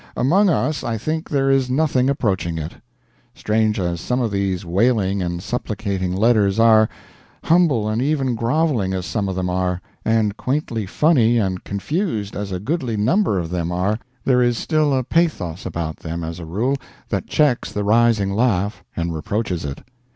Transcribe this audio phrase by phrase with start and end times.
[0.17, 2.73] Among us I think there is nothing approaching it.
[3.35, 6.89] Strange as some of these wailing and supplicating letters are,
[7.43, 12.51] humble and even groveling as some of them are, and quaintly funny and confused as
[12.51, 16.45] a goodly number of them are, there is still a pathos about them, as a
[16.47, 16.77] rule,
[17.09, 19.83] that checks the rising laugh and reproaches it.